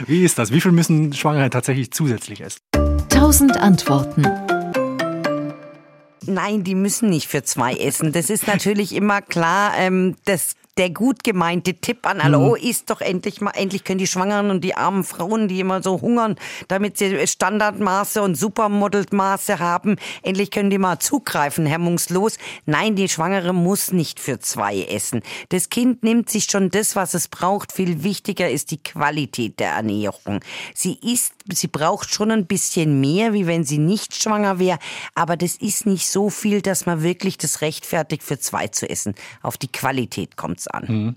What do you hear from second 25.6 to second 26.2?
Kind